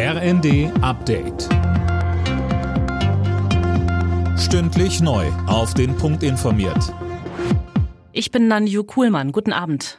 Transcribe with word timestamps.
RND 0.00 0.70
Update. 0.80 1.48
Stündlich 4.38 5.00
neu. 5.00 5.26
Auf 5.48 5.74
den 5.74 5.96
Punkt 5.96 6.22
informiert. 6.22 6.94
Ich 8.12 8.30
bin 8.30 8.46
Nanju 8.46 8.84
Kuhlmann. 8.84 9.32
Guten 9.32 9.52
Abend. 9.52 9.98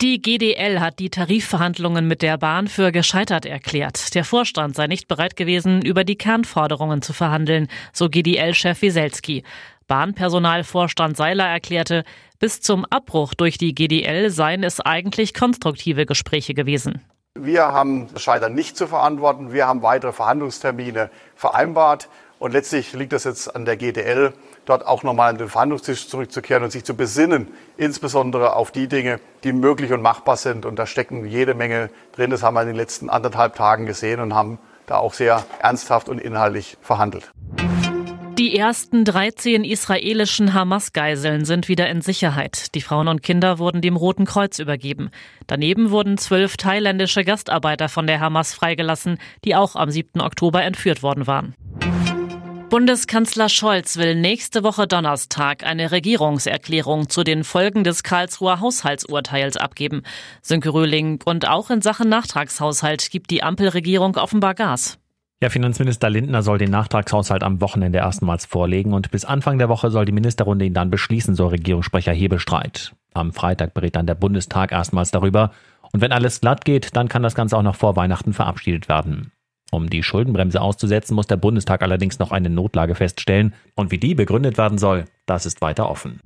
Die 0.00 0.22
GDL 0.22 0.80
hat 0.80 0.98
die 0.98 1.10
Tarifverhandlungen 1.10 2.08
mit 2.08 2.22
der 2.22 2.38
Bahn 2.38 2.68
für 2.68 2.90
gescheitert 2.90 3.44
erklärt. 3.44 4.14
Der 4.14 4.24
Vorstand 4.24 4.76
sei 4.76 4.86
nicht 4.86 5.08
bereit 5.08 5.36
gewesen, 5.36 5.82
über 5.82 6.04
die 6.04 6.16
Kernforderungen 6.16 7.02
zu 7.02 7.12
verhandeln, 7.12 7.68
so 7.92 8.08
GDL-Chef 8.08 8.80
Wieselski. 8.80 9.44
Bahnpersonalvorstand 9.86 11.18
Seiler 11.18 11.48
erklärte, 11.48 12.04
bis 12.38 12.62
zum 12.62 12.86
Abbruch 12.86 13.34
durch 13.34 13.58
die 13.58 13.74
GDL 13.74 14.30
seien 14.30 14.62
es 14.62 14.80
eigentlich 14.80 15.34
konstruktive 15.34 16.06
Gespräche 16.06 16.54
gewesen. 16.54 17.02
Wir 17.44 17.72
haben 17.72 18.08
das 18.12 18.22
Scheitern 18.22 18.54
nicht 18.54 18.76
zu 18.76 18.86
verantworten. 18.86 19.52
Wir 19.52 19.66
haben 19.66 19.82
weitere 19.82 20.12
Verhandlungstermine 20.12 21.10
vereinbart. 21.36 22.08
Und 22.38 22.52
letztlich 22.52 22.92
liegt 22.92 23.12
es 23.12 23.24
jetzt 23.24 23.54
an 23.54 23.64
der 23.64 23.76
GDL, 23.76 24.32
dort 24.64 24.86
auch 24.86 25.02
nochmal 25.02 25.30
an 25.30 25.38
den 25.38 25.48
Verhandlungstisch 25.48 26.08
zurückzukehren 26.08 26.64
und 26.64 26.70
sich 26.70 26.84
zu 26.84 26.94
besinnen, 26.94 27.48
insbesondere 27.76 28.56
auf 28.56 28.70
die 28.70 28.88
Dinge, 28.88 29.20
die 29.44 29.52
möglich 29.52 29.92
und 29.92 30.02
machbar 30.02 30.36
sind. 30.36 30.66
Und 30.66 30.78
da 30.78 30.86
stecken 30.86 31.26
jede 31.26 31.54
Menge 31.54 31.90
drin. 32.16 32.30
Das 32.30 32.42
haben 32.42 32.54
wir 32.54 32.62
in 32.62 32.68
den 32.68 32.76
letzten 32.76 33.10
anderthalb 33.10 33.54
Tagen 33.56 33.86
gesehen 33.86 34.20
und 34.20 34.34
haben 34.34 34.58
da 34.86 34.96
auch 34.96 35.14
sehr 35.14 35.44
ernsthaft 35.60 36.08
und 36.08 36.20
inhaltlich 36.20 36.76
verhandelt. 36.80 37.30
Die 38.38 38.56
ersten 38.56 39.04
13 39.04 39.62
israelischen 39.62 40.54
Hamas-Geiseln 40.54 41.44
sind 41.44 41.68
wieder 41.68 41.88
in 41.88 42.00
Sicherheit. 42.00 42.74
Die 42.74 42.80
Frauen 42.80 43.06
und 43.06 43.22
Kinder 43.22 43.60
wurden 43.60 43.80
dem 43.80 43.94
Roten 43.94 44.24
Kreuz 44.24 44.58
übergeben. 44.58 45.10
Daneben 45.46 45.90
wurden 45.90 46.18
zwölf 46.18 46.56
thailändische 46.56 47.22
Gastarbeiter 47.22 47.88
von 47.88 48.08
der 48.08 48.18
Hamas 48.18 48.52
freigelassen, 48.52 49.18
die 49.44 49.54
auch 49.54 49.76
am 49.76 49.88
7. 49.88 50.20
Oktober 50.20 50.64
entführt 50.64 51.04
worden 51.04 51.28
waren. 51.28 51.54
Bundeskanzler 52.70 53.48
Scholz 53.48 53.98
will 53.98 54.16
nächste 54.16 54.64
Woche 54.64 54.88
Donnerstag 54.88 55.64
eine 55.64 55.92
Regierungserklärung 55.92 57.08
zu 57.08 57.22
den 57.22 57.44
Folgen 57.44 57.84
des 57.84 58.02
Karlsruher 58.02 58.58
Haushaltsurteils 58.58 59.56
abgeben. 59.56 60.02
Sönke 60.42 60.70
Röhling 60.70 61.20
und 61.24 61.46
auch 61.48 61.70
in 61.70 61.82
Sachen 61.82 62.08
Nachtragshaushalt 62.08 63.12
gibt 63.12 63.30
die 63.30 63.44
Ampelregierung 63.44 64.16
offenbar 64.16 64.54
Gas. 64.54 64.98
Ja, 65.44 65.50
Finanzminister 65.50 66.08
Lindner 66.08 66.42
soll 66.42 66.56
den 66.56 66.70
Nachtragshaushalt 66.70 67.42
am 67.42 67.60
Wochenende 67.60 67.98
erstmals 67.98 68.46
vorlegen 68.46 68.94
und 68.94 69.10
bis 69.10 69.26
Anfang 69.26 69.58
der 69.58 69.68
Woche 69.68 69.90
soll 69.90 70.06
die 70.06 70.12
Ministerrunde 70.12 70.64
ihn 70.64 70.72
dann 70.72 70.88
beschließen, 70.88 71.34
so 71.34 71.48
Regierungssprecher 71.48 72.14
Hebestreit. 72.14 72.94
Am 73.12 73.30
Freitag 73.30 73.74
berät 73.74 73.94
dann 73.94 74.06
der 74.06 74.14
Bundestag 74.14 74.72
erstmals 74.72 75.10
darüber. 75.10 75.50
Und 75.92 76.00
wenn 76.00 76.12
alles 76.12 76.40
glatt 76.40 76.64
geht, 76.64 76.96
dann 76.96 77.10
kann 77.10 77.22
das 77.22 77.34
Ganze 77.34 77.58
auch 77.58 77.62
noch 77.62 77.76
vor 77.76 77.94
Weihnachten 77.94 78.32
verabschiedet 78.32 78.88
werden. 78.88 79.32
Um 79.70 79.90
die 79.90 80.02
Schuldenbremse 80.02 80.62
auszusetzen, 80.62 81.14
muss 81.14 81.26
der 81.26 81.36
Bundestag 81.36 81.82
allerdings 81.82 82.18
noch 82.18 82.32
eine 82.32 82.48
Notlage 82.48 82.94
feststellen. 82.94 83.52
Und 83.74 83.90
wie 83.90 83.98
die 83.98 84.14
begründet 84.14 84.56
werden 84.56 84.78
soll, 84.78 85.04
das 85.26 85.44
ist 85.44 85.60
weiter 85.60 85.90
offen. 85.90 86.20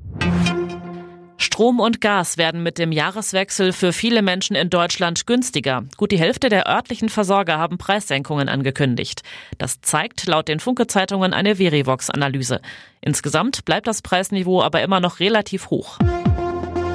Strom 1.58 1.80
und 1.80 2.00
Gas 2.00 2.38
werden 2.38 2.62
mit 2.62 2.78
dem 2.78 2.92
Jahreswechsel 2.92 3.72
für 3.72 3.92
viele 3.92 4.22
Menschen 4.22 4.54
in 4.54 4.70
Deutschland 4.70 5.26
günstiger. 5.26 5.82
Gut 5.96 6.12
die 6.12 6.18
Hälfte 6.20 6.50
der 6.50 6.68
örtlichen 6.68 7.08
Versorger 7.08 7.58
haben 7.58 7.78
Preissenkungen 7.78 8.48
angekündigt. 8.48 9.24
Das 9.58 9.80
zeigt 9.80 10.28
laut 10.28 10.46
den 10.46 10.60
Funke-Zeitungen 10.60 11.32
eine 11.32 11.56
Verivox-Analyse. 11.56 12.60
Insgesamt 13.00 13.64
bleibt 13.64 13.88
das 13.88 14.02
Preisniveau 14.02 14.62
aber 14.62 14.82
immer 14.82 15.00
noch 15.00 15.18
relativ 15.18 15.70
hoch. 15.70 15.98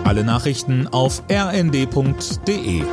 Alle 0.06 0.24
Nachrichten 0.24 0.88
auf 0.88 1.24
rnd.de 1.30 2.84